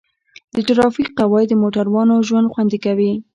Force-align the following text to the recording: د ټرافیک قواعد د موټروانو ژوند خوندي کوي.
د 0.55 0.57
ټرافیک 0.67 1.07
قواعد 1.19 1.47
د 1.49 1.53
موټروانو 1.63 2.15
ژوند 2.27 2.51
خوندي 2.53 2.79
کوي. 2.85 3.11